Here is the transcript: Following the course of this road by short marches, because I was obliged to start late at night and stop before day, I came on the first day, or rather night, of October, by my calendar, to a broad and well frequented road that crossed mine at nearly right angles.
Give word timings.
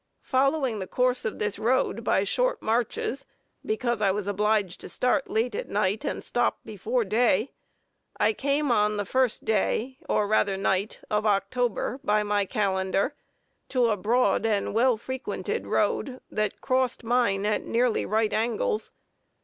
Following 0.23 0.79
the 0.79 0.87
course 0.87 1.25
of 1.25 1.37
this 1.37 1.59
road 1.59 2.03
by 2.03 2.23
short 2.23 2.59
marches, 2.59 3.27
because 3.63 4.01
I 4.01 4.09
was 4.09 4.25
obliged 4.25 4.81
to 4.81 4.89
start 4.89 5.29
late 5.29 5.53
at 5.53 5.69
night 5.69 6.03
and 6.03 6.23
stop 6.23 6.57
before 6.65 7.03
day, 7.05 7.51
I 8.19 8.33
came 8.33 8.71
on 8.71 8.97
the 8.97 9.05
first 9.05 9.45
day, 9.45 9.99
or 10.09 10.27
rather 10.27 10.57
night, 10.57 11.01
of 11.11 11.27
October, 11.27 11.99
by 12.03 12.23
my 12.23 12.45
calendar, 12.45 13.13
to 13.69 13.91
a 13.91 13.95
broad 13.95 14.43
and 14.43 14.73
well 14.73 14.97
frequented 14.97 15.67
road 15.67 16.19
that 16.31 16.61
crossed 16.61 17.03
mine 17.03 17.45
at 17.45 17.61
nearly 17.61 18.03
right 18.03 18.33
angles. 18.33 18.89